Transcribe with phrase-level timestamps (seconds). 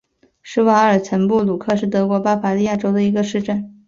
[0.41, 3.77] 施瓦尔岑布鲁克是德国巴伐利亚州的一个市镇。